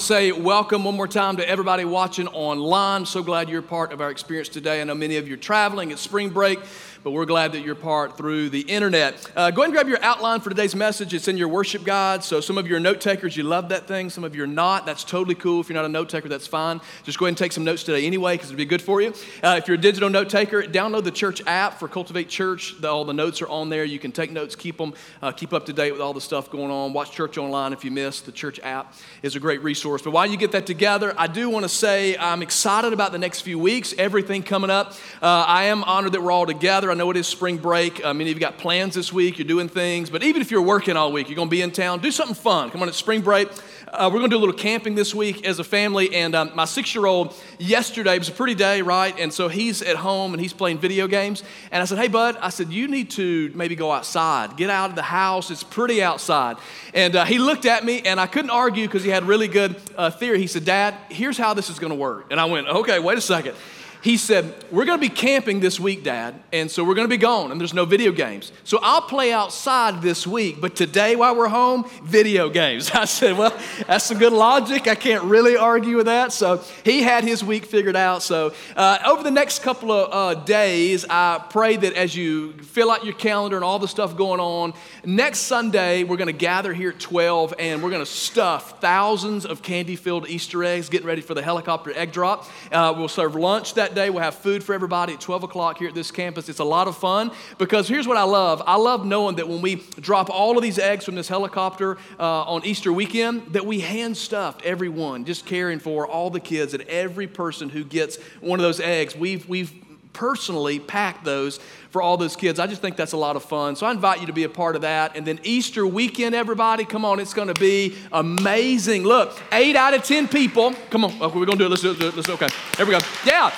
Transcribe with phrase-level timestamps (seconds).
[0.00, 3.04] to say welcome one more time to everybody watching online.
[3.04, 4.80] So glad you're part of our experience today.
[4.80, 6.58] I know many of you are traveling, it's spring break
[7.02, 9.30] but we're glad that you're part through the internet.
[9.34, 11.14] Uh, go ahead and grab your outline for today's message.
[11.14, 12.22] It's in your worship guide.
[12.22, 14.10] So some of you are note takers, you love that thing.
[14.10, 14.84] Some of you are not.
[14.84, 15.60] That's totally cool.
[15.60, 16.80] If you're not a note taker, that's fine.
[17.04, 19.14] Just go ahead and take some notes today anyway, because it'll be good for you.
[19.42, 22.74] Uh, if you're a digital note taker, download the church app for Cultivate Church.
[22.80, 23.84] The, all the notes are on there.
[23.84, 26.50] You can take notes, keep them, uh, keep up to date with all the stuff
[26.50, 26.92] going on.
[26.92, 28.20] Watch church online if you miss.
[28.20, 30.02] The church app is a great resource.
[30.02, 33.18] But while you get that together, I do want to say I'm excited about the
[33.18, 34.92] next few weeks, everything coming up.
[35.22, 36.89] Uh, I am honored that we're all together.
[36.90, 38.04] I know it is spring break break.
[38.04, 40.60] Uh, many of you got plans this week, you're doing things, but even if you're
[40.60, 42.68] working all week, you're going to be in town, do something fun.
[42.70, 43.48] Come on, it's spring break.
[43.92, 46.14] Uh, we're going to do a little camping this week as a family.
[46.14, 49.16] And um, my six year old, yesterday, was a pretty day, right?
[49.18, 51.42] And so he's at home and he's playing video games.
[51.70, 54.90] And I said, Hey, bud, I said, you need to maybe go outside, get out
[54.90, 55.50] of the house.
[55.50, 56.56] It's pretty outside.
[56.92, 59.80] And uh, he looked at me and I couldn't argue because he had really good
[59.96, 60.40] uh, theory.
[60.40, 62.26] He said, Dad, here's how this is going to work.
[62.32, 63.54] And I went, Okay, wait a second
[64.02, 67.14] he said, We're going to be camping this week, Dad, and so we're going to
[67.14, 68.50] be gone, and there's no video games.
[68.64, 72.90] So I'll play outside this week, but today while we're home, video games.
[72.94, 73.56] I said, Well,
[73.86, 74.88] that's some good logic.
[74.88, 76.32] I can't really argue with that.
[76.32, 78.22] So he had his week figured out.
[78.22, 82.90] So uh, over the next couple of uh, days, I pray that as you fill
[82.90, 84.72] out your calendar and all the stuff going on,
[85.04, 89.44] next Sunday, we're going to gather here at 12 and we're going to stuff thousands
[89.44, 92.48] of candy filled Easter eggs, getting ready for the helicopter egg drop.
[92.72, 94.10] Uh, we'll serve lunch that that day.
[94.10, 96.48] We'll have food for everybody at 12 o'clock here at this campus.
[96.48, 99.60] It's a lot of fun because here's what I love I love knowing that when
[99.60, 103.80] we drop all of these eggs from this helicopter uh, on Easter weekend, that we
[103.80, 108.58] hand stuffed everyone, just caring for all the kids and every person who gets one
[108.58, 109.16] of those eggs.
[109.16, 109.72] We've, we've
[110.12, 111.58] personally packed those
[111.90, 112.58] for all those kids.
[112.60, 113.76] I just think that's a lot of fun.
[113.76, 115.16] So I invite you to be a part of that.
[115.16, 119.04] And then Easter weekend, everybody, come on, it's going to be amazing.
[119.04, 121.70] Look, eight out of 10 people, come on, okay, we're going to do it.
[121.70, 122.00] Let's do it.
[122.00, 122.42] Let's, do it.
[122.42, 123.00] okay, here we go.
[123.24, 123.52] Yeah.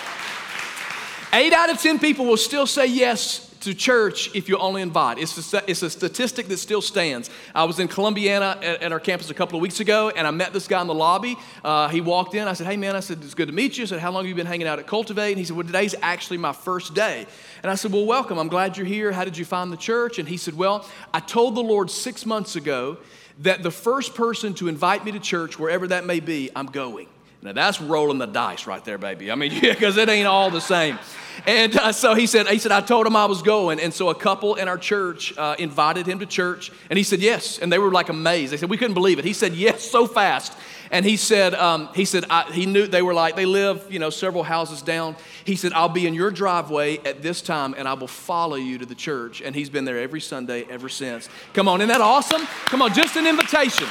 [1.34, 5.18] Eight out of 10 people will still say yes to church if you only invite.
[5.18, 7.30] It's a, it's a statistic that still stands.
[7.54, 10.30] I was in Columbiana at, at, our campus a couple of weeks ago, and I
[10.30, 11.36] met this guy in the lobby.
[11.64, 12.46] Uh, he walked in.
[12.48, 13.84] I said, Hey, man, I said, it's good to meet you.
[13.84, 15.30] I said, How long have you been hanging out at Cultivate?
[15.30, 17.26] And he said, Well, today's actually my first day.
[17.62, 18.38] And I said, Well, welcome.
[18.38, 19.10] I'm glad you're here.
[19.10, 20.18] How did you find the church?
[20.18, 22.98] And he said, Well, I told the Lord six months ago
[23.38, 27.06] that the first person to invite me to church, wherever that may be, I'm going.
[27.42, 29.30] Now that's rolling the dice right there, baby.
[29.30, 30.98] I mean, because it ain't all the same.
[31.46, 33.80] And uh, so he said, he said, I told him I was going.
[33.80, 36.70] And so a couple in our church uh, invited him to church.
[36.88, 37.58] And he said, yes.
[37.58, 38.52] And they were like amazed.
[38.52, 39.24] They said, we couldn't believe it.
[39.24, 40.56] He said, yes, so fast.
[40.92, 43.98] And he said, um, he said, I, he knew they were like, they live, you
[43.98, 45.16] know, several houses down.
[45.44, 48.78] He said, I'll be in your driveway at this time and I will follow you
[48.78, 49.40] to the church.
[49.40, 51.30] And he's been there every Sunday ever since.
[51.54, 52.46] Come on, isn't that awesome?
[52.66, 53.88] Come on, just an invitation.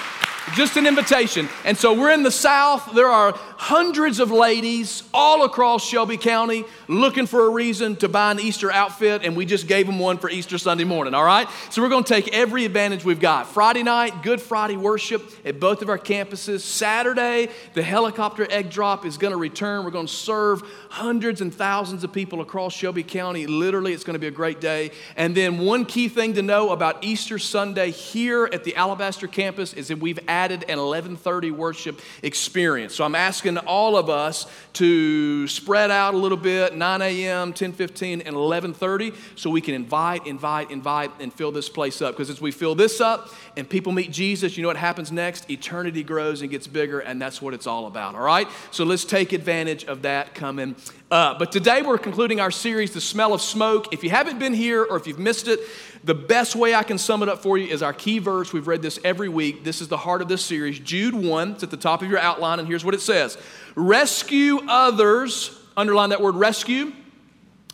[0.56, 1.48] Just an invitation.
[1.66, 2.94] And so we're in the South.
[2.94, 8.32] There are hundreds of ladies all across Shelby County looking for a reason to buy
[8.32, 11.48] an Easter outfit, and we just gave them one for Easter Sunday morning, all right?
[11.70, 13.48] So we're going to take every advantage we've got.
[13.48, 16.62] Friday night, Good Friday worship at both of our campuses.
[16.62, 19.86] Saturday, the helicopter egg drop is going to return.
[19.86, 23.46] We're going to serve hundreds and thousands of people across Shelby County.
[23.46, 24.90] Literally, it's going to be a great day.
[25.16, 29.74] And then, one key thing to know about Easter Sunday here at the Alabaster campus
[29.74, 32.96] is that we've added an 1130 worship experience.
[32.96, 37.74] So I'm asking all of us to spread out a little bit 9 a.m 10
[37.74, 42.16] 15 and 11.30 so we can invite invite invite and fill this place up.
[42.16, 45.50] Because as we fill this up and people meet jesus you know what happens next?
[45.52, 48.48] Eternity grows and gets bigger and that's what it's all about all right?
[48.72, 50.76] So let's take advantage of that coming
[51.12, 54.54] up but today we're concluding our series the smell of smoke if you haven't been
[54.54, 55.60] here or if you've missed it
[56.04, 58.52] the best way I can sum it up for you is our key verse.
[58.52, 59.64] We've read this every week.
[59.64, 60.80] This is the heart of this series.
[60.80, 63.38] Jude 1, it's at the top of your outline, and here's what it says
[63.76, 66.94] Rescue others, underline that word rescue.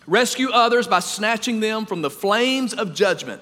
[0.07, 3.41] Rescue others by snatching them from the flames of judgment.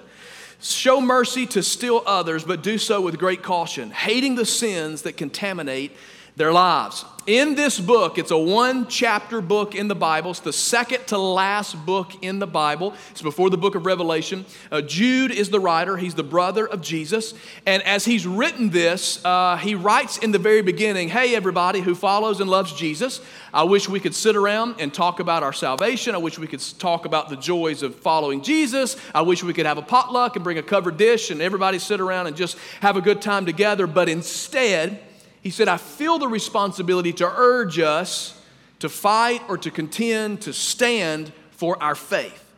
[0.59, 5.13] Show mercy to still others, but do so with great caution, hating the sins that
[5.13, 5.91] contaminate
[6.35, 10.31] their lives in this book, it's a one chapter book in the Bible.
[10.31, 12.93] It's the second to last book in the Bible.
[13.11, 14.45] It's before the book of Revelation.
[14.71, 17.33] Uh, Jude is the writer, he's the brother of Jesus.
[17.65, 21.95] And as he's written this, uh, he writes in the very beginning Hey, everybody who
[21.95, 23.21] follows and loves Jesus,
[23.53, 26.13] I wish we could sit around and talk about our salvation.
[26.13, 28.97] I wish we could talk about the joys of following Jesus.
[29.13, 31.99] I wish we could have a potluck and bring a covered dish and everybody sit
[31.99, 33.87] around and just have a good time together.
[33.87, 34.99] But instead,
[35.45, 38.41] he said, I feel the responsibility to urge us
[38.79, 42.51] to fight or to contend, to stand for our faith.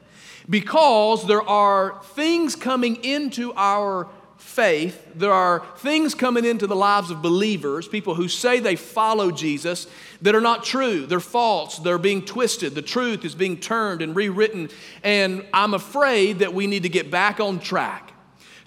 [0.49, 4.07] Because there are things coming into our
[4.37, 9.31] faith, there are things coming into the lives of believers, people who say they follow
[9.31, 9.87] Jesus,
[10.21, 11.05] that are not true.
[11.05, 11.79] They're false.
[11.79, 12.73] They're being twisted.
[12.73, 14.69] The truth is being turned and rewritten.
[15.03, 18.13] And I'm afraid that we need to get back on track.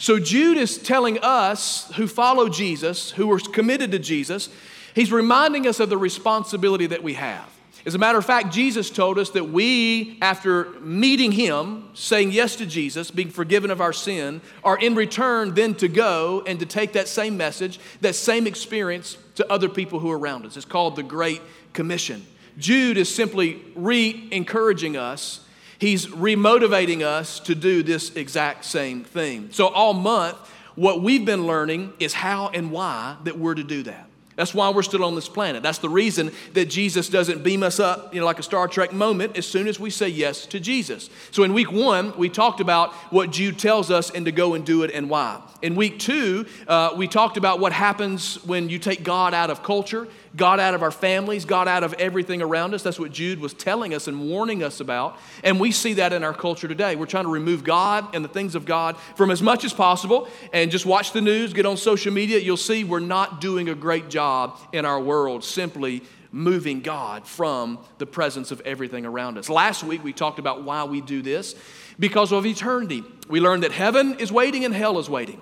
[0.00, 4.48] So Jude is telling us who follow Jesus, who are committed to Jesus,
[4.94, 7.46] he's reminding us of the responsibility that we have.
[7.84, 12.56] As a matter of fact, Jesus told us that we, after meeting Him, saying yes
[12.56, 16.66] to Jesus, being forgiven of our sin, are in return then to go and to
[16.66, 20.56] take that same message, that same experience to other people who are around us.
[20.56, 21.42] It's called the Great
[21.74, 22.26] Commission.
[22.56, 25.40] Jude is simply re encouraging us,
[25.80, 29.48] he's remotivating us to do this exact same thing.
[29.50, 30.36] So, all month,
[30.76, 34.06] what we've been learning is how and why that we're to do that.
[34.36, 35.62] That's why we're still on this planet.
[35.62, 38.92] That's the reason that Jesus doesn't beam us up, you know, like a Star Trek
[38.92, 41.10] moment as soon as we say yes to Jesus.
[41.30, 44.64] So in week one, we talked about what Jude tells us and to go and
[44.64, 45.42] do it and why.
[45.62, 49.62] In week two, uh, we talked about what happens when you take God out of
[49.62, 52.82] culture God out of our families, God out of everything around us.
[52.82, 55.18] That's what Jude was telling us and warning us about.
[55.42, 56.94] And we see that in our culture today.
[56.94, 60.28] We're trying to remove God and the things of God from as much as possible.
[60.52, 62.38] And just watch the news, get on social media.
[62.38, 66.02] You'll see we're not doing a great job in our world simply
[66.32, 69.48] moving God from the presence of everything around us.
[69.48, 71.56] Last week, we talked about why we do this
[71.98, 73.02] because of eternity.
[73.28, 75.40] We learned that heaven is waiting and hell is waiting.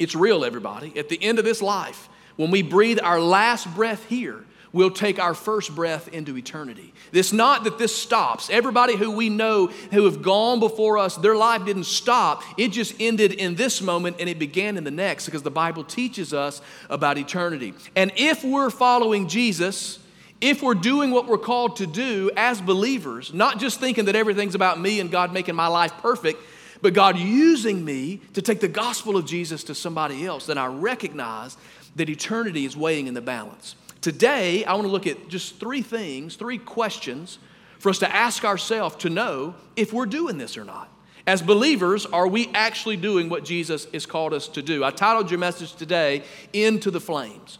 [0.00, 0.98] It's real, everybody.
[0.98, 4.42] At the end of this life, when we breathe our last breath here,
[4.72, 6.94] we'll take our first breath into eternity.
[7.12, 8.48] It's not that this stops.
[8.48, 12.42] Everybody who we know who have gone before us, their life didn't stop.
[12.56, 15.84] It just ended in this moment and it began in the next because the Bible
[15.84, 17.74] teaches us about eternity.
[17.94, 19.98] And if we're following Jesus,
[20.40, 24.54] if we're doing what we're called to do as believers, not just thinking that everything's
[24.54, 26.42] about me and God making my life perfect,
[26.82, 30.66] but God using me to take the gospel of Jesus to somebody else, then I
[30.66, 31.56] recognize
[31.96, 33.74] that eternity is weighing in the balance.
[34.00, 37.38] Today, I want to look at just three things, three questions
[37.78, 40.90] for us to ask ourselves to know if we're doing this or not.
[41.26, 44.82] As believers, are we actually doing what Jesus has called us to do?
[44.84, 47.58] I titled your message today, Into the Flames.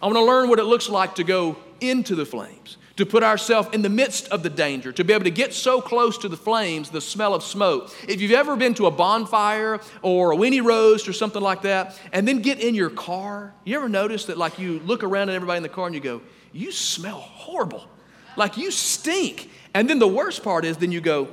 [0.00, 3.22] I want to learn what it looks like to go into the flames to put
[3.22, 6.28] ourselves in the midst of the danger, to be able to get so close to
[6.28, 7.94] the flames, the smell of smoke.
[8.08, 11.98] If you've ever been to a bonfire or a weenie roast or something like that,
[12.12, 15.34] and then get in your car, you ever notice that like you look around at
[15.34, 16.20] everybody in the car and you go,
[16.52, 17.86] you smell horrible.
[18.36, 19.50] Like you stink.
[19.74, 21.28] And then the worst part is then you go,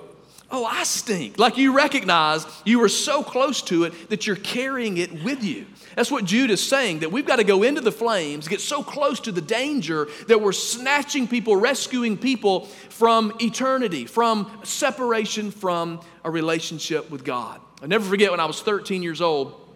[0.51, 1.37] oh, I stink.
[1.37, 5.65] Like you recognize you were so close to it that you're carrying it with you.
[5.99, 8.81] That's what Jude is saying, that we've got to go into the flames, get so
[8.81, 15.99] close to the danger that we're snatching people, rescuing people from eternity, from separation from
[16.23, 17.59] a relationship with God.
[17.81, 19.68] i never forget when I was 13 years old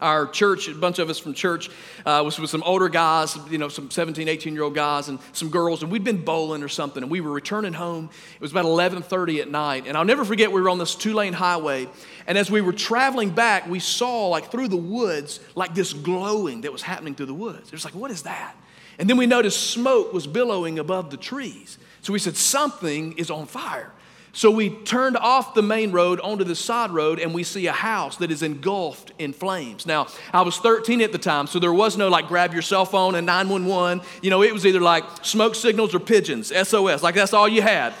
[0.00, 1.70] our church, a bunch of us from church,
[2.04, 5.18] uh, was with some older guys, you know, some 17, 18 year old guys and
[5.32, 8.10] some girls, and we'd been bowling or something, and we were returning home.
[8.34, 11.14] It was about 11:30 at night, and I'll never forget we were on this two
[11.14, 11.88] lane highway,
[12.26, 16.62] and as we were traveling back, we saw like through the woods like this glowing
[16.62, 17.68] that was happening through the woods.
[17.68, 18.54] It was like, what is that?
[18.98, 21.78] And then we noticed smoke was billowing above the trees.
[22.02, 23.92] So we said, something is on fire.
[24.36, 27.72] So we turned off the main road onto the side road, and we see a
[27.72, 29.86] house that is engulfed in flames.
[29.86, 32.84] Now, I was 13 at the time, so there was no like grab your cell
[32.84, 34.06] phone and 911.
[34.20, 37.62] You know, it was either like smoke signals or pigeons, SOS, like that's all you
[37.62, 37.94] had.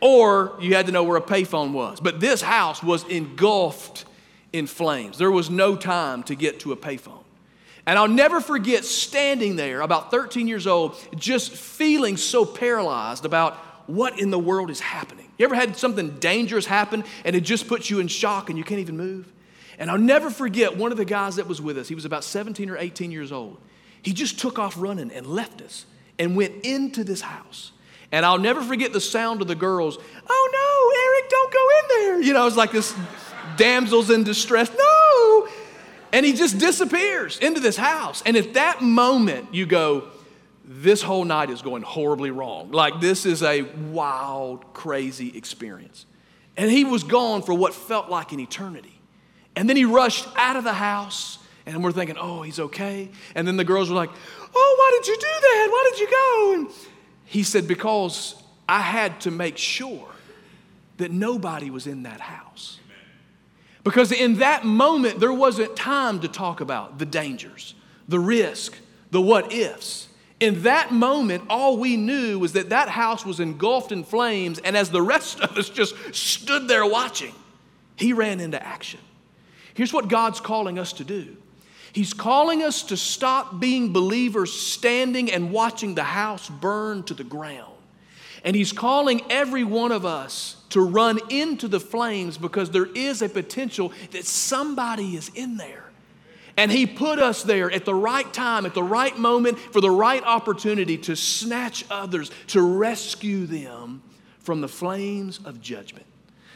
[0.00, 2.00] Or you had to know where a payphone was.
[2.00, 4.06] But this house was engulfed
[4.52, 5.16] in flames.
[5.16, 7.22] There was no time to get to a payphone.
[7.86, 13.69] And I'll never forget standing there, about 13 years old, just feeling so paralyzed about
[13.94, 15.30] what in the world is happening?
[15.38, 18.64] You ever had something dangerous happen and it just puts you in shock and you
[18.64, 19.32] can't even move?
[19.78, 21.88] And I'll never forget one of the guys that was with us.
[21.88, 23.58] He was about 17 or 18 years old.
[24.02, 25.86] He just took off running and left us
[26.18, 27.72] and went into this house.
[28.12, 29.96] And I'll never forget the sound of the girls,
[30.28, 32.22] oh no, Eric, don't go in there.
[32.22, 32.94] You know, it's like this
[33.56, 35.48] damsels in distress, no.
[36.12, 38.22] And he just disappears into this house.
[38.26, 40.08] And at that moment, you go,
[40.72, 42.70] this whole night is going horribly wrong.
[42.70, 46.06] Like, this is a wild, crazy experience.
[46.56, 49.00] And he was gone for what felt like an eternity.
[49.56, 53.10] And then he rushed out of the house, and we're thinking, oh, he's okay.
[53.34, 54.10] And then the girls were like,
[54.54, 55.68] oh, why did you do that?
[55.72, 56.52] Why did you go?
[56.54, 56.88] And
[57.24, 60.06] he said, because I had to make sure
[60.98, 62.78] that nobody was in that house.
[63.82, 67.74] Because in that moment, there wasn't time to talk about the dangers,
[68.06, 68.76] the risk,
[69.10, 70.06] the what ifs.
[70.40, 74.74] In that moment, all we knew was that that house was engulfed in flames, and
[74.74, 77.34] as the rest of us just stood there watching,
[77.96, 79.00] he ran into action.
[79.74, 81.36] Here's what God's calling us to do
[81.92, 87.24] He's calling us to stop being believers standing and watching the house burn to the
[87.24, 87.74] ground.
[88.44, 93.20] And He's calling every one of us to run into the flames because there is
[93.22, 95.89] a potential that somebody is in there.
[96.56, 99.90] And He put us there at the right time, at the right moment, for the
[99.90, 104.02] right opportunity to snatch others, to rescue them
[104.40, 106.06] from the flames of judgment.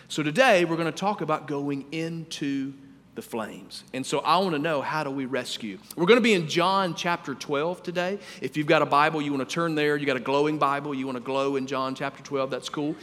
[0.08, 2.74] So today we're going to talk about going into
[3.14, 3.84] the flames.
[3.92, 5.78] And so I want to know how do we rescue?
[5.96, 8.18] We're going to be in John chapter 12 today.
[8.40, 9.96] If you've got a Bible, you want to turn there.
[9.96, 12.96] You got a glowing Bible, you want to glow in John chapter 12, that's cool.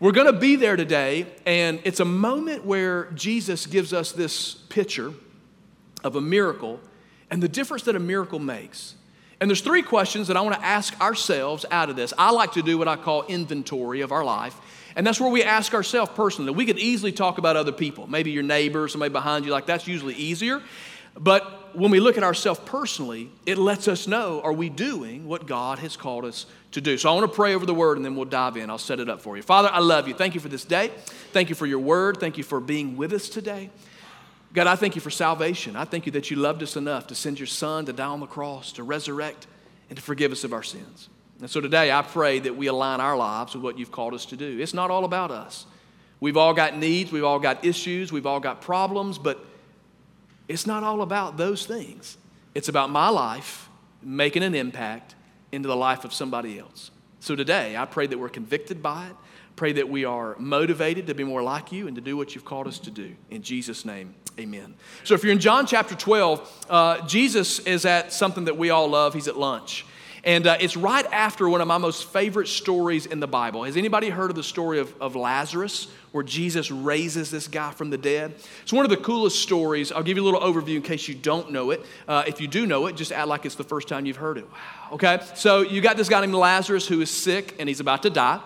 [0.00, 4.54] We're going to be there today, and it's a moment where Jesus gives us this
[4.54, 5.14] picture
[6.04, 6.78] of a miracle
[7.30, 8.94] and the difference that a miracle makes.
[9.40, 12.12] And there's three questions that I want to ask ourselves out of this.
[12.16, 14.56] I like to do what I call inventory of our life.
[14.96, 16.52] And that's where we ask ourselves personally.
[16.52, 19.88] We could easily talk about other people, maybe your neighbor, somebody behind you, like that's
[19.88, 20.62] usually easier.
[21.16, 25.46] But when we look at ourselves personally, it lets us know are we doing what
[25.46, 26.96] God has called us to do?
[26.96, 28.70] So I want to pray over the word and then we'll dive in.
[28.70, 29.42] I'll set it up for you.
[29.42, 30.14] Father, I love you.
[30.14, 30.90] Thank you for this day.
[31.32, 32.18] Thank you for your word.
[32.18, 33.70] Thank you for being with us today.
[34.54, 35.74] God, I thank you for salvation.
[35.74, 38.20] I thank you that you loved us enough to send your son to die on
[38.20, 39.48] the cross, to resurrect,
[39.90, 41.08] and to forgive us of our sins.
[41.40, 44.24] And so today I pray that we align our lives with what you've called us
[44.26, 44.60] to do.
[44.60, 45.66] It's not all about us.
[46.20, 49.44] We've all got needs, we've all got issues, we've all got problems, but
[50.46, 52.16] it's not all about those things.
[52.54, 53.68] It's about my life
[54.02, 55.16] making an impact
[55.50, 56.92] into the life of somebody else.
[57.18, 59.16] So today I pray that we're convicted by it.
[59.56, 62.44] Pray that we are motivated to be more like you and to do what you've
[62.44, 63.14] called us to do.
[63.30, 64.74] In Jesus' name, amen.
[65.04, 68.88] So, if you're in John chapter 12, uh, Jesus is at something that we all
[68.88, 69.14] love.
[69.14, 69.86] He's at lunch.
[70.24, 73.64] And uh, it's right after one of my most favorite stories in the Bible.
[73.64, 77.90] Has anybody heard of the story of, of Lazarus, where Jesus raises this guy from
[77.90, 78.34] the dead?
[78.62, 79.92] It's one of the coolest stories.
[79.92, 81.84] I'll give you a little overview in case you don't know it.
[82.08, 84.38] Uh, if you do know it, just act like it's the first time you've heard
[84.38, 84.50] it.
[84.50, 84.58] Wow.
[84.92, 85.20] Okay?
[85.34, 88.40] So you got this guy named Lazarus who is sick and he's about to die.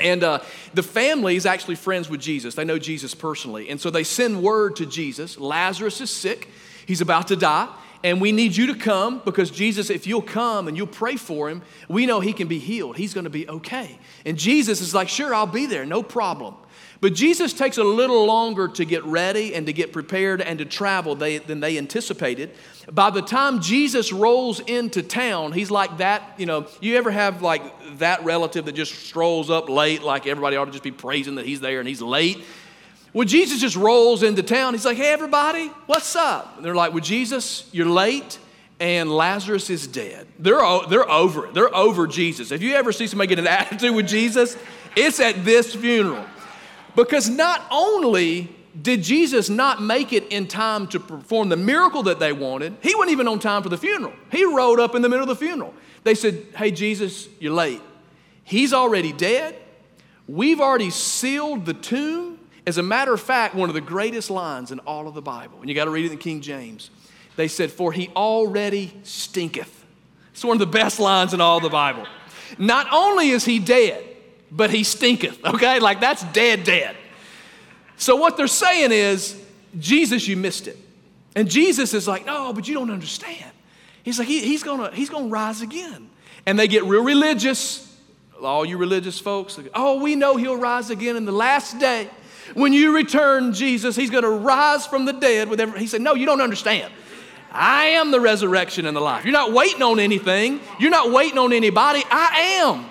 [0.00, 0.40] And uh,
[0.74, 2.54] the family is actually friends with Jesus.
[2.54, 3.68] They know Jesus personally.
[3.68, 6.48] And so they send word to Jesus Lazarus is sick,
[6.86, 7.68] he's about to die.
[8.04, 11.50] And we need you to come because Jesus, if you'll come and you'll pray for
[11.50, 12.96] him, we know he can be healed.
[12.96, 13.98] He's going to be okay.
[14.24, 16.54] And Jesus is like, Sure, I'll be there, no problem.
[17.00, 20.64] But Jesus takes a little longer to get ready and to get prepared and to
[20.64, 22.50] travel than they anticipated.
[22.90, 26.34] By the time Jesus rolls into town, he's like that.
[26.38, 27.62] You know, you ever have like
[27.98, 31.46] that relative that just strolls up late, like everybody ought to just be praising that
[31.46, 32.42] he's there and he's late?
[33.12, 34.74] Well, Jesus just rolls into town.
[34.74, 36.56] He's like, hey, everybody, what's up?
[36.56, 38.38] And they're like, well, Jesus, you're late
[38.80, 40.26] and Lazarus is dead.
[40.38, 41.54] They're, they're over it.
[41.54, 42.50] They're over Jesus.
[42.50, 44.56] If you ever see somebody get an attitude with Jesus,
[44.96, 46.24] it's at this funeral.
[46.98, 48.52] Because not only
[48.82, 52.92] did Jesus not make it in time to perform the miracle that they wanted, he
[52.96, 54.12] wasn't even on time for the funeral.
[54.32, 55.72] He rode up in the middle of the funeral.
[56.02, 57.80] They said, Hey, Jesus, you're late.
[58.42, 59.54] He's already dead.
[60.26, 62.40] We've already sealed the tomb.
[62.66, 65.60] As a matter of fact, one of the greatest lines in all of the Bible,
[65.60, 66.90] and you got to read it in King James,
[67.36, 69.84] they said, For he already stinketh.
[70.32, 72.08] It's one of the best lines in all the Bible.
[72.58, 74.04] Not only is he dead,
[74.50, 75.78] but he stinketh, okay?
[75.80, 76.96] Like that's dead, dead.
[77.96, 79.40] So what they're saying is,
[79.78, 80.78] Jesus, you missed it.
[81.34, 83.50] And Jesus is like, no, but you don't understand.
[84.02, 86.08] He's like, he, he's gonna, he's gonna rise again.
[86.46, 87.84] And they get real religious.
[88.40, 92.08] All you religious folks, oh, we know he'll rise again in the last day.
[92.54, 95.80] When you return, Jesus, he's gonna rise from the dead with every.
[95.80, 96.92] He said, No, you don't understand.
[97.50, 99.24] I am the resurrection and the life.
[99.24, 100.60] You're not waiting on anything.
[100.78, 102.04] You're not waiting on anybody.
[102.10, 102.86] I am.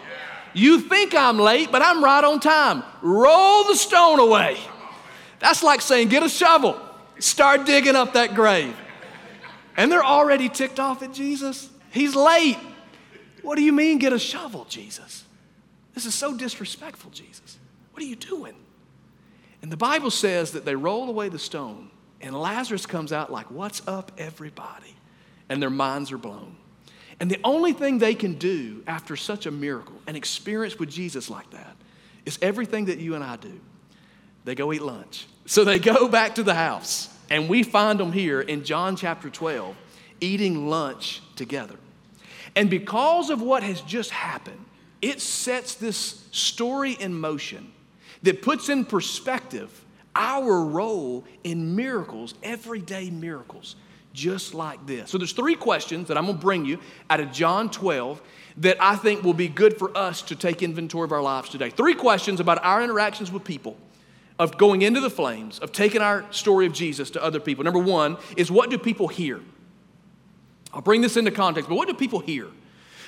[0.57, 2.81] You think I'm late, but I'm right on time.
[3.03, 4.57] Roll the stone away.
[5.37, 6.81] That's like saying, get a shovel,
[7.19, 8.75] start digging up that grave.
[9.77, 11.69] And they're already ticked off at Jesus.
[11.91, 12.57] He's late.
[13.43, 15.25] What do you mean, get a shovel, Jesus?
[15.93, 17.59] This is so disrespectful, Jesus.
[17.91, 18.55] What are you doing?
[19.61, 23.51] And the Bible says that they roll away the stone, and Lazarus comes out like,
[23.51, 24.95] What's up, everybody?
[25.49, 26.55] And their minds are blown.
[27.19, 31.29] And the only thing they can do after such a miracle, an experience with Jesus
[31.29, 31.75] like that,
[32.25, 33.59] is everything that you and I do
[34.45, 35.27] they go eat lunch.
[35.49, 39.29] So they go back to the house, and we find them here in John chapter
[39.29, 39.73] 12
[40.19, 41.75] eating lunch together.
[42.53, 44.59] And because of what has just happened,
[45.01, 47.71] it sets this story in motion
[48.23, 49.85] that puts in perspective
[50.17, 53.77] our role in miracles, everyday miracles,
[54.17, 55.11] just like this.
[55.11, 58.19] So there's three questions that I'm going to bring you out of John 12
[58.57, 61.69] that I think will be good for us to take inventory of our lives today.
[61.69, 63.77] Three questions about our interactions with people
[64.39, 67.63] of going into the flames, of taking our story of Jesus to other people.
[67.63, 69.39] Number one is what do people hear?
[70.73, 72.47] I'll bring this into context, but what do people hear?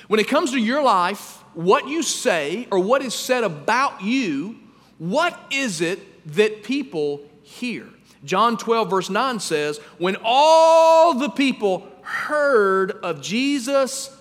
[0.06, 4.60] When it comes to your life, what you say or what is said about you,
[4.98, 7.86] what is it that people hear?
[8.24, 14.14] John 12, verse 9 says, When all the people heard of Jesus'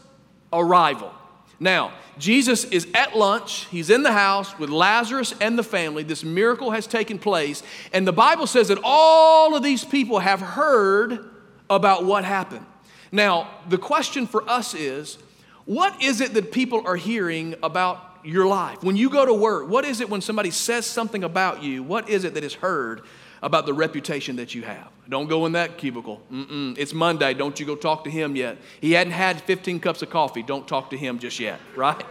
[0.53, 1.11] arrival.
[1.59, 3.67] Now, Jesus is at lunch.
[3.69, 6.03] He's in the house with Lazarus and the family.
[6.03, 7.63] This miracle has taken place.
[7.93, 11.29] And the Bible says that all of these people have heard
[11.69, 12.65] about what happened.
[13.11, 15.17] Now, the question for us is
[15.65, 18.83] what is it that people are hearing about your life?
[18.83, 21.83] When you go to work, what is it when somebody says something about you?
[21.83, 23.01] What is it that is heard
[23.41, 24.89] about the reputation that you have?
[25.07, 26.21] Don't go in that cubicle.
[26.31, 26.77] Mm-mm.
[26.77, 27.33] It's Monday.
[27.33, 28.57] Don't you go talk to him yet.
[28.81, 30.43] He hadn't had 15 cups of coffee.
[30.43, 32.03] Don't talk to him just yet, right?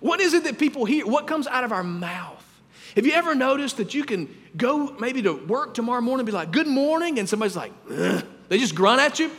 [0.00, 1.06] What is it that people hear?
[1.06, 2.44] What comes out of our mouth?
[2.94, 6.32] Have you ever noticed that you can go maybe to work tomorrow morning and be
[6.32, 8.24] like, good morning, and somebody's like, Ugh.
[8.48, 9.30] they just grunt at you?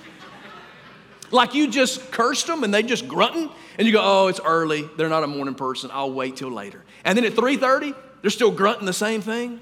[1.32, 4.90] Like you just cursed them and they just grunting, and you go, oh, it's early.
[4.98, 5.90] They're not a morning person.
[5.94, 6.84] I'll wait till later.
[7.04, 9.62] And then at 3:30, they're still grunting the same thing.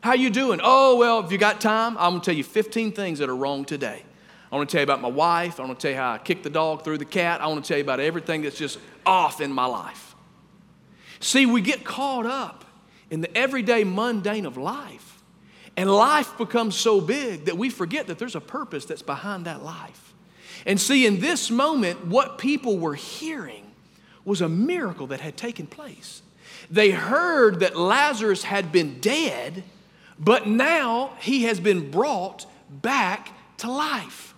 [0.00, 0.60] How you doing?
[0.62, 3.36] Oh, well, if you got time, I'm going to tell you 15 things that are
[3.36, 4.04] wrong today.
[4.50, 5.58] I want to tell you about my wife.
[5.58, 7.40] I want to tell you how I kicked the dog through the cat.
[7.40, 10.14] I want to tell you about everything that's just off in my life.
[11.20, 12.64] See, we get caught up
[13.10, 15.20] in the everyday mundane of life.
[15.76, 19.62] And life becomes so big that we forget that there's a purpose that's behind that
[19.62, 20.07] life.
[20.66, 23.64] And see, in this moment, what people were hearing
[24.24, 26.22] was a miracle that had taken place.
[26.70, 29.64] They heard that Lazarus had been dead
[30.18, 34.34] but now he has been brought back to life.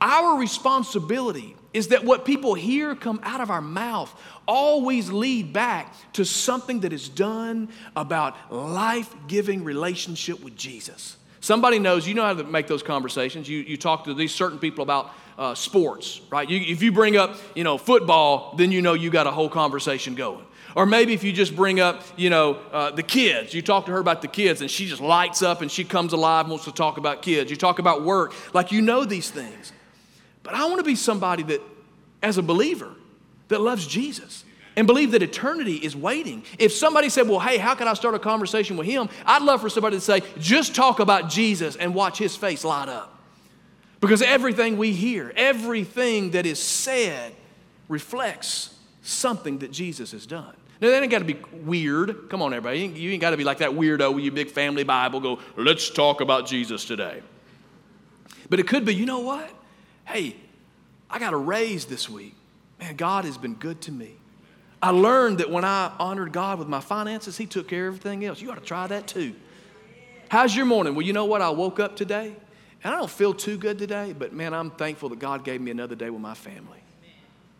[0.00, 4.12] Our responsibility is that what people hear come out of our mouth
[4.46, 11.16] always lead back to something that is done about life giving relationship with Jesus.
[11.42, 13.48] Somebody knows, you know how to make those conversations.
[13.48, 16.48] You, you talk to these certain people about uh, sports, right?
[16.48, 19.48] You, if you bring up, you know, football, then you know you got a whole
[19.48, 20.46] conversation going.
[20.76, 23.90] Or maybe if you just bring up, you know, uh, the kids, you talk to
[23.90, 26.66] her about the kids and she just lights up and she comes alive and wants
[26.66, 27.50] to talk about kids.
[27.50, 29.72] You talk about work, like you know these things.
[30.44, 31.60] But I want to be somebody that,
[32.22, 32.94] as a believer,
[33.48, 34.44] that loves Jesus
[34.76, 36.42] and believe that eternity is waiting.
[36.58, 39.08] If somebody said, Well, hey, how can I start a conversation with him?
[39.26, 42.88] I'd love for somebody to say, Just talk about Jesus and watch his face light
[42.88, 43.18] up.
[44.00, 47.32] Because everything we hear, everything that is said,
[47.88, 50.56] reflects something that Jesus has done.
[50.80, 52.28] Now, that ain't got to be weird.
[52.28, 52.80] Come on, everybody.
[52.80, 55.20] You ain't, got to be like that weirdo with your big family Bible.
[55.20, 57.22] Go, let's talk about Jesus today.
[58.50, 59.48] But it could be, you know what?
[60.04, 60.34] Hey,
[61.08, 62.34] I got a raise this week.
[62.80, 64.16] Man, God has been good to me.
[64.82, 68.24] I learned that when I honored God with my finances, He took care of everything
[68.24, 68.40] else.
[68.40, 69.34] You ought to try that too.
[70.28, 70.94] How's your morning?
[70.94, 71.42] Well, you know what?
[71.42, 72.34] I woke up today
[72.82, 75.70] and I don't feel too good today, but man, I'm thankful that God gave me
[75.70, 76.82] another day with my family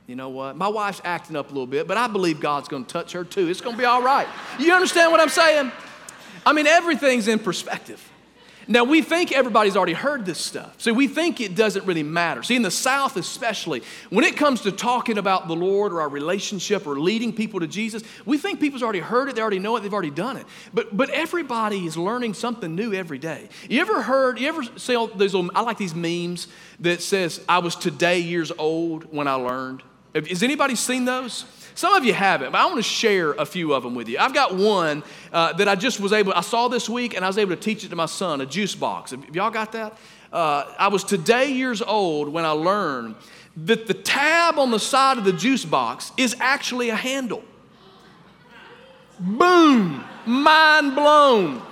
[0.07, 0.57] you know what?
[0.57, 3.25] My wife's acting up a little bit, but I believe God's going to touch her
[3.25, 3.49] too.
[3.49, 4.29] It's going to be all right.
[4.59, 5.73] You understand what I'm saying?
[6.45, 8.12] I mean, everything's in perspective.
[8.69, 10.81] Now, we think everybody's already heard this stuff.
[10.81, 12.43] See, we think it doesn't really matter.
[12.43, 16.09] See, in the South especially, when it comes to talking about the Lord or our
[16.09, 19.77] relationship or leading people to Jesus, we think people's already heard it, they already know
[19.77, 20.47] it, they've already done it.
[20.73, 23.49] But, but everybody is learning something new every day.
[23.69, 26.49] You ever heard, you ever see all those I like these memes
[26.81, 29.83] that says, I was today years old when I learned.
[30.15, 31.45] Has anybody seen those?
[31.75, 34.19] Some of you haven't, but I want to share a few of them with you.
[34.19, 37.29] I've got one uh, that I just was able, I saw this week and I
[37.29, 39.13] was able to teach it to my son, a juice box.
[39.13, 39.97] Have y'all got that?
[40.31, 43.15] Uh, I was today years old when I learned
[43.65, 47.43] that the tab on the side of the juice box is actually a handle.
[49.19, 50.05] Boom!
[50.27, 51.63] Mind blown.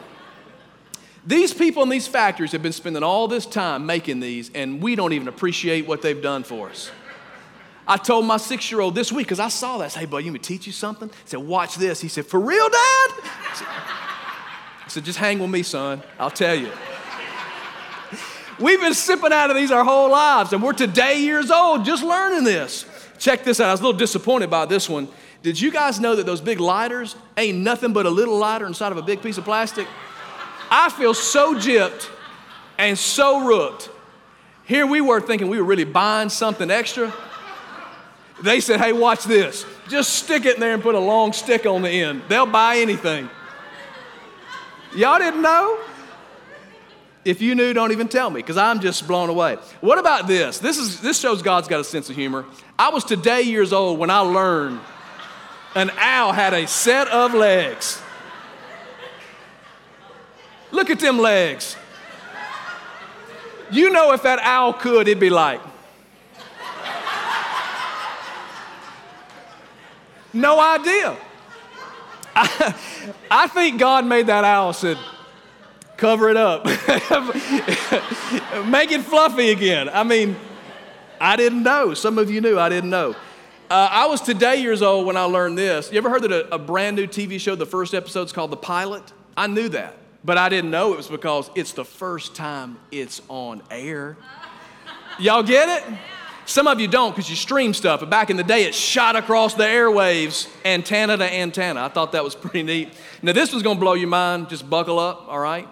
[1.26, 4.94] These people in these factories have been spending all this time making these, and we
[4.94, 6.90] don't even appreciate what they've done for us.
[7.87, 9.85] I told my six year old this week, because I saw that.
[9.85, 11.09] I said, hey, buddy, you want me teach you something?
[11.09, 12.01] I said, watch this.
[12.01, 12.77] He said, for real, Dad?
[12.77, 16.03] I said, I said just hang with me, son.
[16.19, 16.71] I'll tell you.
[18.59, 22.03] We've been sipping out of these our whole lives, and we're today years old just
[22.03, 22.85] learning this.
[23.19, 23.69] Check this out.
[23.69, 25.09] I was a little disappointed by this one.
[25.43, 28.93] Did you guys know that those big lighters ain't nothing but a little lighter inside
[28.93, 29.87] of a big piece of plastic?
[30.71, 32.11] I feel so gypped
[32.77, 33.90] and so rooked.
[34.66, 37.12] Here we were thinking we were really buying something extra.
[38.42, 39.66] They said, hey, watch this.
[39.88, 42.22] Just stick it in there and put a long stick on the end.
[42.29, 43.29] They'll buy anything.
[44.94, 45.79] Y'all didn't know?
[47.24, 49.57] If you knew, don't even tell me because I'm just blown away.
[49.83, 50.59] What about this?
[50.59, 52.46] This, is, this shows God's got a sense of humor.
[52.79, 54.81] I was today years old when I learned
[55.74, 58.00] an owl had a set of legs.
[60.70, 61.76] Look at them legs.
[63.70, 65.61] You know, if that owl could, it'd be like,
[70.33, 71.16] no idea.
[72.35, 72.75] I,
[73.31, 74.99] I think God made that owl said,
[75.97, 76.64] cover it up,
[78.66, 79.88] make it fluffy again.
[79.88, 80.37] I mean,
[81.21, 81.95] I didn't know.
[81.95, 83.14] Some of you knew, I didn't know.
[83.69, 85.93] Uh, I was today years old when I learned this.
[85.93, 88.51] You ever heard that a, a brand new TV show, the first episode is called
[88.51, 89.12] The Pilot?
[89.37, 93.21] I knew that, but I didn't know it was because it's the first time it's
[93.29, 94.16] on air.
[95.19, 95.99] Y'all get it?
[96.51, 99.15] Some of you don't because you stream stuff, but back in the day it shot
[99.15, 101.85] across the airwaves, antenna to antenna.
[101.85, 102.93] I thought that was pretty neat.
[103.23, 104.49] Now, this was gonna blow your mind.
[104.49, 105.69] Just buckle up, all right?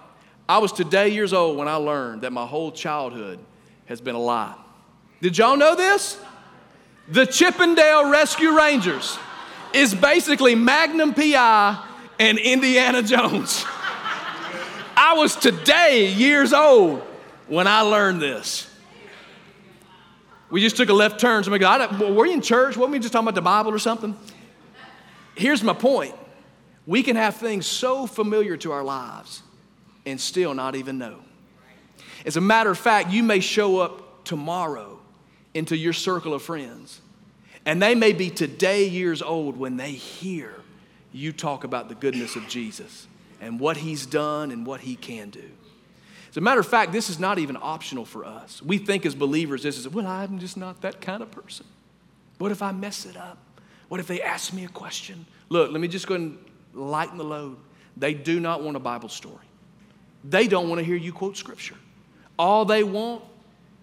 [0.47, 3.39] I was today years old when I learned that my whole childhood
[3.87, 4.55] has been a lie.
[5.21, 6.17] Did y'all know this?
[7.09, 9.19] The Chip 'n Dale Rescue Rangers
[9.73, 11.77] is basically Magnum PI
[12.19, 13.65] and Indiana Jones.
[14.95, 17.01] I was today years old
[17.47, 18.68] when I learned this.
[20.51, 21.43] We just took a left turn.
[21.43, 22.75] Somebody go, were you in church?
[22.75, 24.17] Weren't we just talking about the Bible or something?
[25.35, 26.15] Here's my point.
[26.87, 29.43] We can have things so familiar to our lives
[30.05, 31.19] and still not even know.
[32.25, 34.99] As a matter of fact, you may show up tomorrow
[35.53, 37.01] into your circle of friends.
[37.65, 40.55] And they may be today years old when they hear
[41.11, 43.07] you talk about the goodness of Jesus
[43.41, 45.49] and what he's done and what he can do.
[46.29, 48.61] As a matter of fact, this is not even optional for us.
[48.61, 51.65] We think as believers, this is, well, I'm just not that kind of person.
[52.37, 53.37] What if I mess it up?
[53.87, 55.25] What if they ask me a question?
[55.49, 56.37] Look, let me just go and
[56.73, 57.57] lighten the load.
[57.97, 59.45] They do not want a Bible story.
[60.23, 61.75] They don't want to hear you quote scripture.
[62.37, 63.23] All they want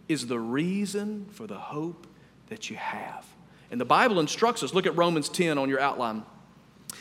[0.09, 2.07] is the reason for the hope
[2.49, 3.27] that you have.
[3.71, 4.73] And the Bible instructs us.
[4.73, 6.23] Look at Romans 10 on your outline.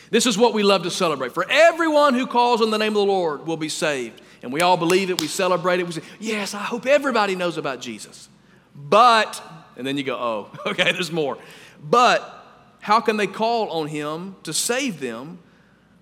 [0.10, 1.34] This is what we love to celebrate.
[1.34, 4.22] For everyone who calls on the name of the Lord will be saved.
[4.46, 5.88] And we all believe it, we celebrate it.
[5.88, 8.30] We say, Yes, I hope everybody knows about Jesus.
[8.76, 9.42] But,
[9.76, 11.40] and then you go, Oh, okay, there's more.
[11.84, 12.46] But
[12.80, 15.40] how can they call on him to save them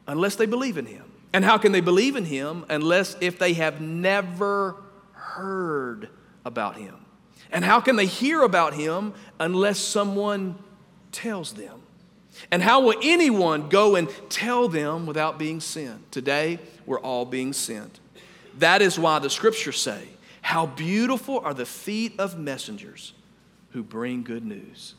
[0.07, 1.05] unless they believe in him?
[1.31, 4.75] And how can they believe in him unless if they have never
[5.13, 6.09] heard
[6.43, 6.95] about him?
[7.49, 10.55] And how can they hear about him unless someone
[11.13, 11.81] tells them?
[12.51, 16.11] And how will anyone go and tell them without being sent?
[16.11, 18.01] Today, we're all being sent.
[18.59, 20.07] That is why the scriptures say,
[20.41, 23.13] How beautiful are the feet of messengers
[23.73, 24.95] who bring good news.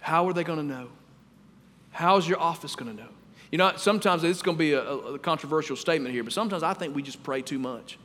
[0.00, 0.88] How are they going to know?
[1.90, 3.08] How's your office going to know?
[3.50, 6.74] You know, sometimes it's going to be a, a, controversial statement here, but sometimes I
[6.74, 7.98] think we just pray too much.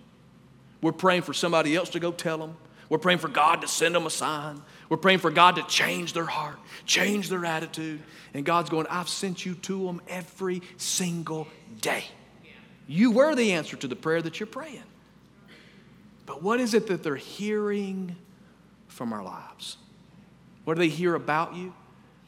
[0.82, 2.56] We're praying for somebody else to go tell them.
[2.90, 4.62] We're praying for God to send them a sign.
[4.90, 8.02] We're praying for God to change their heart, change their attitude.
[8.34, 11.48] And God's going, I've sent you to them every single
[11.80, 12.06] day.
[12.88, 14.84] You were the answer to the prayer that you're praying.
[16.26, 18.16] But what is it that they're hearing
[18.88, 19.78] from our lives?
[20.64, 21.74] What do they hear about you?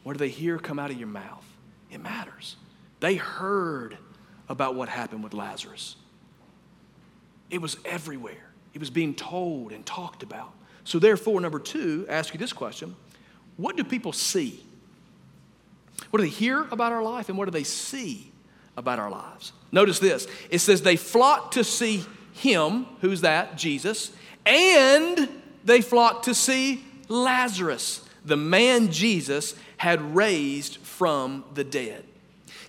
[0.04, 1.46] What do they hear come out of your mouth?
[1.90, 2.58] It matters.
[3.00, 3.98] They heard
[4.50, 5.96] about what happened with Lazarus.
[7.50, 8.52] It was everywhere.
[8.74, 10.54] It was being told and talked about.
[10.84, 12.96] So, therefore, number two, ask you this question
[13.56, 14.66] What do people see?
[16.10, 18.33] What do they hear about our life and what do they see
[18.78, 19.54] about our lives?
[19.72, 23.58] Notice this it says they flocked to see him, who's that?
[23.58, 24.12] Jesus,
[24.46, 25.30] and
[25.64, 32.04] they flocked to see Lazarus, the man Jesus had raised from the dead.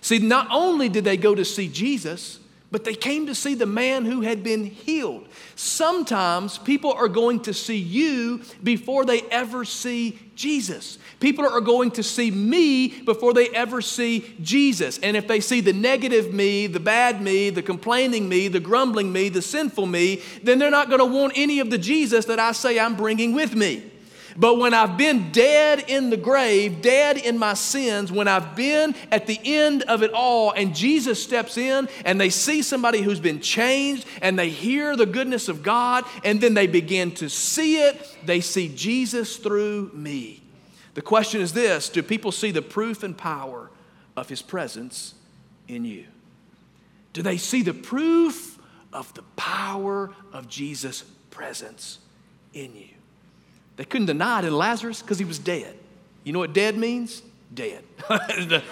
[0.01, 2.39] See, not only did they go to see Jesus,
[2.71, 5.27] but they came to see the man who had been healed.
[5.55, 10.97] Sometimes people are going to see you before they ever see Jesus.
[11.19, 14.99] People are going to see me before they ever see Jesus.
[14.99, 19.11] And if they see the negative me, the bad me, the complaining me, the grumbling
[19.11, 22.39] me, the sinful me, then they're not going to want any of the Jesus that
[22.39, 23.91] I say I'm bringing with me.
[24.37, 28.93] But when I've been dead in the grave, dead in my sins, when I've been
[29.09, 33.21] at the end of it all, and Jesus steps in and they see somebody who's
[33.21, 37.81] been changed and they hear the goodness of God and then they begin to see
[37.81, 40.41] it, they see Jesus through me.
[40.95, 43.71] The question is this Do people see the proof and power
[44.17, 45.15] of his presence
[45.69, 46.05] in you?
[47.13, 48.59] Do they see the proof
[48.91, 51.99] of the power of Jesus' presence
[52.53, 52.94] in you?
[53.75, 55.75] They couldn't deny it in Lazarus because he was dead.
[56.23, 57.21] You know what dead means?
[57.53, 57.83] Dead.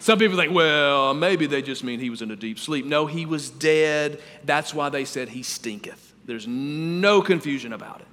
[0.00, 2.86] Some people think, well, maybe they just mean he was in a deep sleep.
[2.86, 4.20] No, he was dead.
[4.44, 6.14] That's why they said he stinketh.
[6.24, 8.06] There's no confusion about it.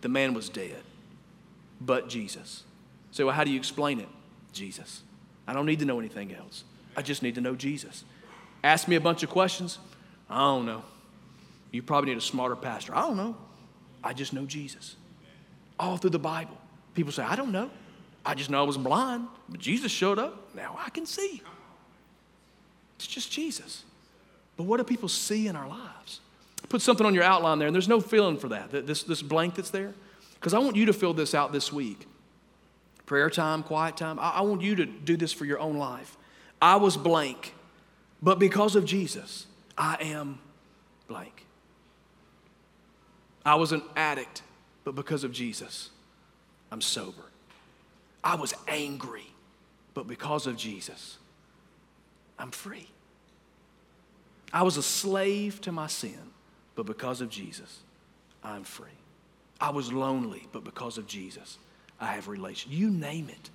[0.00, 0.82] The man was dead,
[1.80, 2.64] but Jesus.
[3.10, 4.08] So, well, how do you explain it?
[4.52, 5.02] Jesus.
[5.46, 6.64] I don't need to know anything else.
[6.96, 8.04] I just need to know Jesus.
[8.64, 9.78] Ask me a bunch of questions.
[10.30, 10.82] I don't know.
[11.70, 12.94] You probably need a smarter pastor.
[12.94, 13.36] I don't know.
[14.04, 14.96] I just know Jesus.
[15.82, 16.56] All through the Bible,
[16.94, 17.68] people say, I don't know.
[18.24, 20.54] I just know I was blind, but Jesus showed up.
[20.54, 21.42] Now I can see.
[22.94, 23.82] It's just Jesus.
[24.56, 26.20] But what do people see in our lives?
[26.68, 29.56] Put something on your outline there, and there's no feeling for that, this, this blank
[29.56, 29.92] that's there.
[30.34, 32.06] Because I want you to fill this out this week.
[33.04, 34.20] Prayer time, quiet time.
[34.20, 36.16] I, I want you to do this for your own life.
[36.60, 37.54] I was blank,
[38.22, 40.38] but because of Jesus, I am
[41.08, 41.44] blank.
[43.44, 44.42] I was an addict,
[44.84, 45.90] but because of Jesus,
[46.70, 47.24] I'm sober.
[48.24, 49.26] I was angry,
[49.94, 51.18] but because of Jesus,
[52.38, 52.88] I'm free.
[54.52, 56.18] I was a slave to my sin,
[56.74, 57.80] but because of Jesus,
[58.44, 58.88] I'm free.
[59.60, 61.58] I was lonely, but because of Jesus,
[62.00, 62.72] I have relation.
[62.72, 63.50] You name it.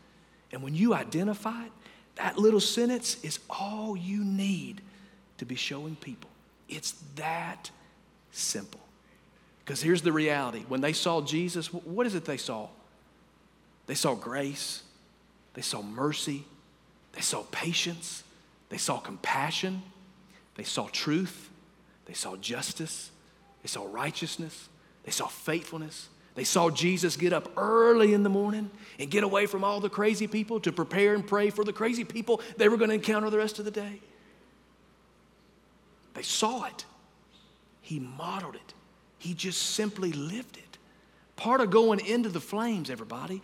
[0.52, 1.72] And when you identify it,
[2.16, 4.82] that little sentence is all you need
[5.38, 6.30] to be showing people.
[6.68, 7.70] It's that
[8.32, 8.80] simple.
[9.68, 12.70] Because here's the reality when they saw Jesus, what is it they saw?
[13.86, 14.82] They saw grace,
[15.56, 16.46] they saw mercy,
[17.12, 18.24] they saw patience,
[18.70, 19.84] they saw compassion,
[20.56, 21.50] they saw truth,
[22.06, 23.12] they saw justice,
[23.62, 24.70] they saw righteousness,
[25.04, 26.08] they saw faithfulness.
[26.36, 29.90] They saw Jesus get up early in the morning and get away from all the
[29.90, 33.32] crazy people to prepare and pray for the crazy people they were going to encounter
[33.32, 34.00] the rest of the day.
[36.14, 36.86] They saw it.
[37.82, 38.74] He modeled it.
[39.18, 40.78] He just simply lived it.
[41.36, 43.42] Part of going into the flames, everybody,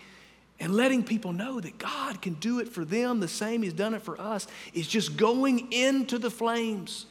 [0.60, 3.94] and letting people know that God can do it for them the same He's done
[3.94, 7.06] it for us is just going into the flames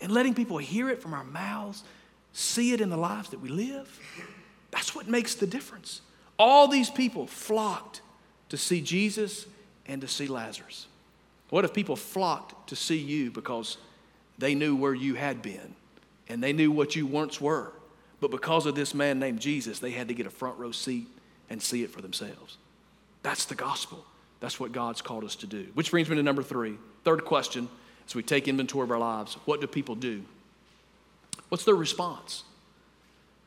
[0.00, 1.82] and letting people hear it from our mouths,
[2.32, 3.98] see it in the lives that we live.
[4.70, 6.02] That's what makes the difference.
[6.38, 8.02] All these people flocked
[8.50, 9.46] to see Jesus
[9.86, 10.86] and to see Lazarus.
[11.50, 13.78] What if people flocked to see you because
[14.38, 15.74] they knew where you had been
[16.28, 17.72] and they knew what you once were.
[18.20, 21.06] But because of this man named Jesus, they had to get a front row seat
[21.50, 22.56] and see it for themselves.
[23.22, 24.04] That's the gospel.
[24.40, 25.66] That's what God's called us to do.
[25.74, 26.76] Which brings me to number three.
[27.04, 27.68] Third question
[28.06, 30.22] as we take inventory of our lives what do people do?
[31.48, 32.44] What's their response?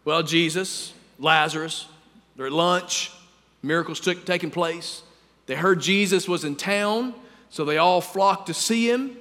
[0.03, 1.87] Well, Jesus, Lazarus,
[2.35, 3.11] they're at lunch,
[3.61, 5.03] miracles took, taking place.
[5.45, 7.13] They heard Jesus was in town,
[7.49, 9.17] so they all flocked to see him.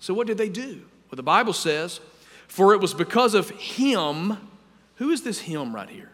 [0.00, 0.82] So, what did they do?
[1.10, 2.00] Well, the Bible says
[2.48, 4.36] for it was because of him.
[4.96, 6.10] Who is this him right here?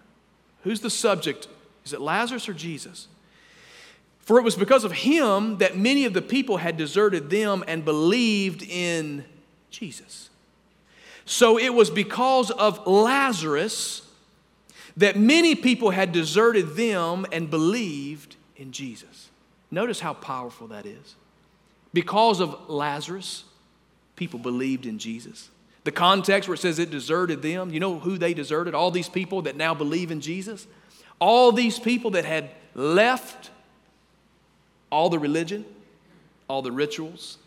[0.63, 1.49] Who's the subject?
[1.85, 3.09] Is it Lazarus or Jesus?
[4.21, 7.85] For it was because of him that many of the people had deserted them and
[7.85, 9.25] believed in
[9.71, 10.31] Jesus.
[11.25, 14.03] So it was because of Lazarus
[14.97, 19.31] that many people had deserted them and believed in Jesus.
[19.71, 21.15] Notice how powerful that is.
[21.93, 23.45] Because of Lazarus,
[24.17, 25.49] people believed in Jesus.
[25.85, 28.75] The context where it says it deserted them, you know who they deserted?
[28.75, 30.67] All these people that now believe in Jesus.
[31.19, 33.51] All these people that had left
[34.91, 35.65] all the religion,
[36.49, 37.39] all the rituals,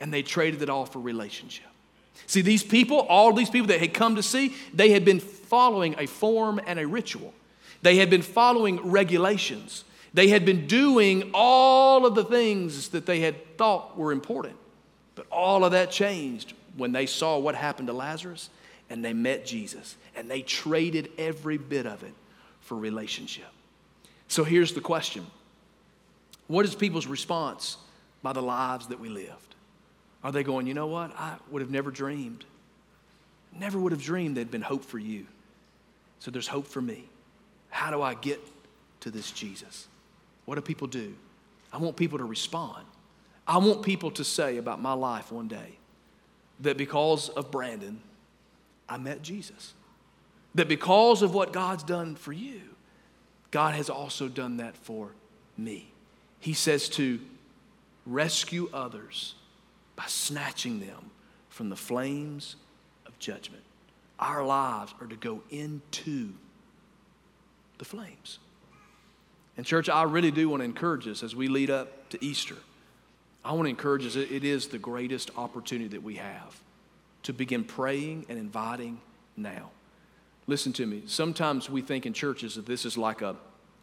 [0.00, 1.66] and they traded it all for relationship.
[2.26, 5.94] See, these people, all these people that had come to see, they had been following
[5.98, 7.34] a form and a ritual.
[7.82, 9.84] They had been following regulations.
[10.14, 14.56] They had been doing all of the things that they had thought were important.
[15.16, 18.50] But all of that changed when they saw what happened to Lazarus
[18.90, 22.14] and they met Jesus and they traded every bit of it
[22.60, 23.46] for relationship.
[24.28, 25.26] So here's the question
[26.46, 27.76] What is people's response
[28.22, 29.54] by the lives that we lived?
[30.22, 31.14] Are they going, you know what?
[31.18, 32.44] I would have never dreamed,
[33.58, 35.26] never would have dreamed there'd been hope for you.
[36.18, 37.04] So there's hope for me.
[37.68, 38.40] How do I get
[39.00, 39.86] to this Jesus?
[40.46, 41.14] What do people do?
[41.72, 42.86] I want people to respond.
[43.46, 45.76] I want people to say about my life one day,
[46.60, 48.00] that because of Brandon,
[48.88, 49.74] I met Jesus.
[50.54, 52.60] That because of what God's done for you,
[53.50, 55.10] God has also done that for
[55.56, 55.92] me.
[56.40, 57.20] He says to
[58.06, 59.34] rescue others
[59.96, 61.10] by snatching them
[61.48, 62.56] from the flames
[63.06, 63.62] of judgment.
[64.18, 66.32] Our lives are to go into
[67.78, 68.38] the flames.
[69.56, 72.56] And, church, I really do want to encourage us as we lead up to Easter.
[73.44, 76.60] I want to encourage us, it is the greatest opportunity that we have
[77.24, 79.00] to begin praying and inviting
[79.36, 79.70] now.
[80.46, 81.02] Listen to me.
[81.06, 83.36] Sometimes we think in churches that this is like a,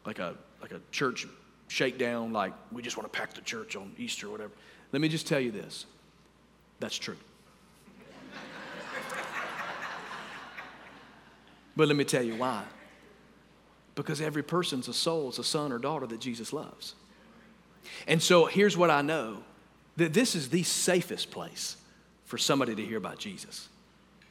[0.06, 1.28] like a, like a church
[1.68, 4.52] shakedown, like we just want to pack the church on Easter or whatever.
[4.92, 5.86] Let me just tell you this
[6.80, 7.18] that's true.
[11.76, 12.64] but let me tell you why.
[13.94, 16.96] Because every person's a soul, is a son or daughter that Jesus loves.
[18.08, 19.44] And so here's what I know
[19.98, 21.78] that this is the safest place
[22.26, 23.68] for somebody to hear about Jesus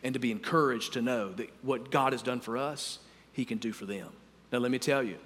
[0.02, 2.98] and to be encouraged to know that what God has done for us,
[3.32, 4.08] He can do for them.
[4.50, 5.16] Now, let me tell you,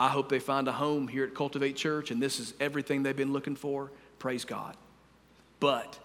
[0.00, 3.16] I hope they find a home here at Cultivate Church and this is everything they've
[3.16, 3.90] been looking for.
[4.18, 4.76] Praise God.
[5.60, 5.98] But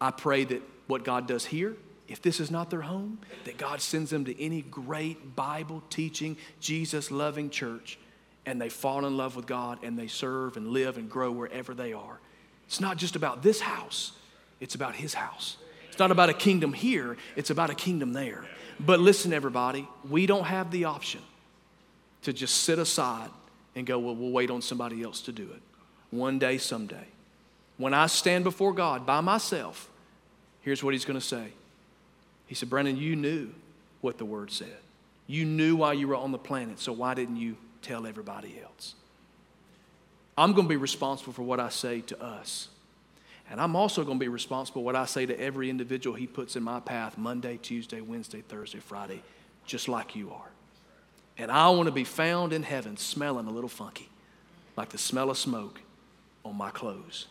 [0.00, 1.76] I pray that what God does here,
[2.08, 6.36] if this is not their home, that God sends them to any great Bible teaching,
[6.60, 7.98] Jesus loving church
[8.46, 11.74] and they fall in love with God and they serve and live and grow wherever
[11.74, 12.20] they are.
[12.70, 14.12] It's not just about this house,
[14.60, 15.56] it's about His house.
[15.88, 18.44] It's not about a kingdom here, it's about a kingdom there.
[18.78, 21.20] But listen, everybody, we don't have the option
[22.22, 23.28] to just sit aside
[23.74, 25.60] and go, well, we'll wait on somebody else to do it.
[26.12, 27.08] One day, someday.
[27.76, 29.90] When I stand before God by myself,
[30.60, 31.48] here's what He's going to say.
[32.46, 33.50] He said, Brandon, you knew
[34.00, 34.76] what the Word said.
[35.26, 38.94] You knew why you were on the planet, so why didn't you tell everybody else?
[40.36, 42.68] I'm going to be responsible for what I say to us.
[43.50, 46.26] And I'm also going to be responsible for what I say to every individual he
[46.26, 49.22] puts in my path Monday, Tuesday, Wednesday, Thursday, Friday,
[49.66, 50.50] just like you are.
[51.36, 54.08] And I want to be found in heaven smelling a little funky,
[54.76, 55.80] like the smell of smoke
[56.44, 57.26] on my clothes,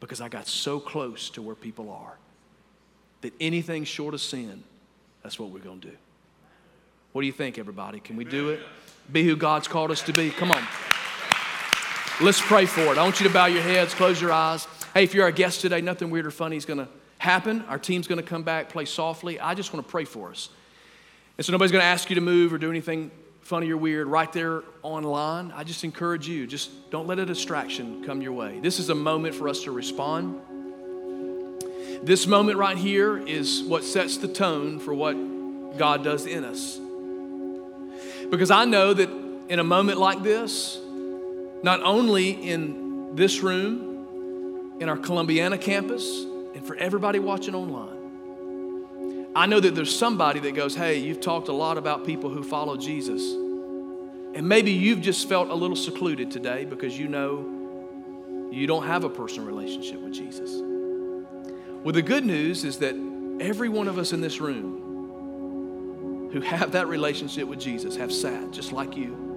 [0.00, 2.16] because I got so close to where people are
[3.20, 4.62] that anything short of sin,
[5.22, 5.96] that's what we're going to do.
[7.12, 8.00] What do you think, everybody?
[8.00, 8.60] Can we do it?
[9.10, 10.30] Be who God's called us to be.
[10.30, 10.62] Come on.
[12.20, 12.98] Let's pray for it.
[12.98, 14.66] I want you to bow your heads, close your eyes.
[14.92, 17.64] Hey, if you're our guest today, nothing weird or funny is going to happen.
[17.68, 19.38] Our team's going to come back, play softly.
[19.38, 20.48] I just want to pray for us.
[21.36, 24.08] And so nobody's going to ask you to move or do anything funny or weird
[24.08, 25.52] right there online.
[25.52, 28.58] I just encourage you, just don't let a distraction come your way.
[28.58, 30.40] This is a moment for us to respond.
[32.02, 35.14] This moment right here is what sets the tone for what
[35.78, 36.80] God does in us.
[38.28, 39.08] Because I know that
[39.48, 40.80] in a moment like this,
[41.62, 49.32] not only in this room, in our Columbiana campus, and for everybody watching online.
[49.34, 52.42] I know that there's somebody that goes, Hey, you've talked a lot about people who
[52.42, 53.22] follow Jesus.
[54.34, 59.04] And maybe you've just felt a little secluded today because you know you don't have
[59.04, 60.50] a personal relationship with Jesus.
[61.82, 62.94] Well, the good news is that
[63.40, 68.50] every one of us in this room who have that relationship with Jesus have sat
[68.50, 69.27] just like you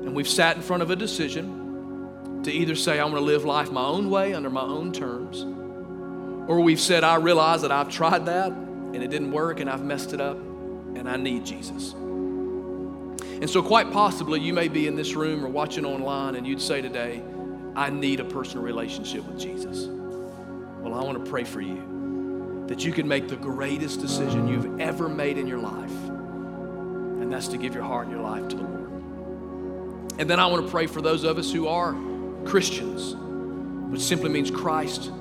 [0.00, 3.44] and we've sat in front of a decision to either say, I want to live
[3.44, 5.42] life my own way under my own terms,
[6.48, 9.84] or we've said, I realize that I've tried that and it didn't work and I've
[9.84, 11.92] messed it up and I need Jesus.
[11.92, 16.62] And so, quite possibly, you may be in this room or watching online and you'd
[16.62, 17.22] say today,
[17.76, 19.86] I need a personal relationship with Jesus.
[19.86, 24.80] Well, I want to pray for you that you can make the greatest decision you've
[24.80, 28.56] ever made in your life, and that's to give your heart and your life to
[28.56, 28.77] the Lord.
[30.18, 31.96] And then I want to pray for those of us who are
[32.44, 33.14] Christians,
[33.90, 35.12] which simply means Christ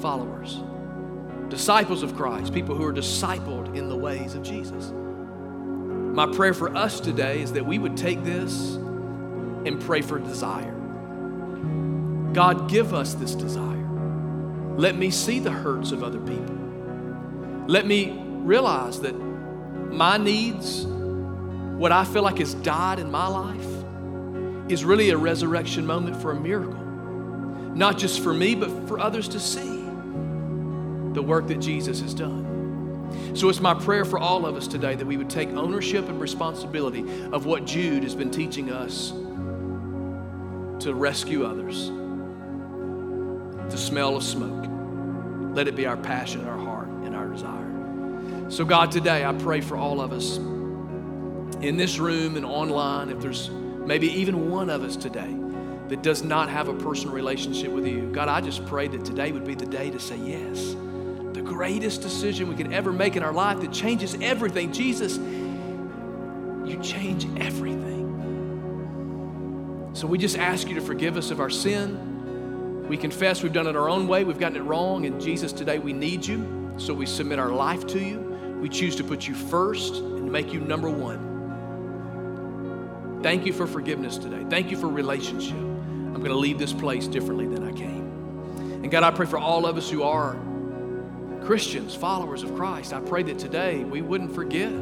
[0.00, 0.58] followers,
[1.48, 4.92] disciples of Christ, people who are discipled in the ways of Jesus.
[4.92, 10.74] My prayer for us today is that we would take this and pray for desire.
[12.32, 13.88] God, give us this desire.
[14.76, 16.56] Let me see the hurts of other people.
[17.68, 23.79] Let me realize that my needs, what I feel like has died in my life,
[24.70, 26.74] is really a resurrection moment for a miracle.
[27.74, 29.84] Not just for me, but for others to see
[31.12, 33.30] the work that Jesus has done.
[33.34, 36.20] So it's my prayer for all of us today that we would take ownership and
[36.20, 39.10] responsibility of what Jude has been teaching us
[40.84, 41.88] to rescue others,
[43.70, 44.66] the smell of smoke.
[45.54, 48.50] Let it be our passion, our heart, and our desire.
[48.50, 50.38] So, God, today I pray for all of us
[51.60, 53.50] in this room and online, if there's
[53.90, 55.34] maybe even one of us today
[55.88, 58.08] that does not have a personal relationship with you.
[58.12, 60.76] God, I just pray that today would be the day to say yes.
[61.32, 64.72] The greatest decision we could ever make in our life that changes everything.
[64.72, 68.06] Jesus, you change everything.
[69.94, 72.86] So we just ask you to forgive us of our sin.
[72.88, 75.80] We confess we've done it our own way, we've gotten it wrong, and Jesus, today
[75.80, 76.76] we need you.
[76.76, 78.20] So we submit our life to you.
[78.62, 81.29] We choose to put you first and make you number one.
[83.22, 84.46] Thank you for forgiveness today.
[84.48, 85.56] Thank you for relationship.
[85.56, 88.10] I'm going to leave this place differently than I came.
[88.82, 90.38] And God, I pray for all of us who are
[91.44, 92.94] Christians, followers of Christ.
[92.94, 94.72] I pray that today we wouldn't forget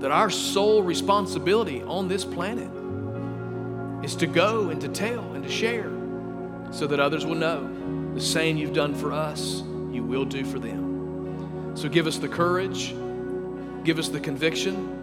[0.00, 2.70] that our sole responsibility on this planet
[4.04, 5.90] is to go and to tell and to share
[6.70, 7.68] so that others will know
[8.14, 11.76] the same you've done for us, you will do for them.
[11.76, 12.94] So give us the courage,
[13.84, 15.01] give us the conviction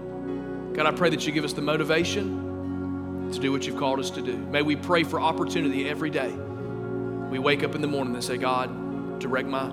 [0.79, 4.09] God, I pray that you give us the motivation to do what you've called us
[4.11, 4.37] to do.
[4.37, 6.31] May we pray for opportunity every day.
[6.31, 9.71] We wake up in the morning and say, God, direct my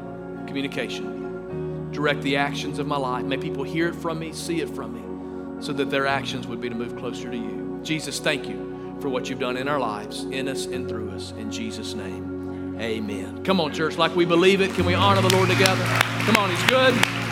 [0.48, 1.92] communication.
[1.92, 3.24] Direct the actions of my life.
[3.24, 6.60] May people hear it from me, see it from me, so that their actions would
[6.60, 7.78] be to move closer to you.
[7.84, 11.30] Jesus, thank you for what you've done in our lives, in us and through us.
[11.38, 13.44] In Jesus' name, amen.
[13.44, 14.74] Come on, church, like we believe it.
[14.74, 15.84] Can we honor the Lord together?
[16.24, 17.25] Come on, He's good.